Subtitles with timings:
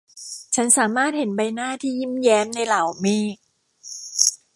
[0.55, 3.37] ฉันสามารถเห็นใบหน้าที่ยิ้มแย้มในเหล่าเมฆ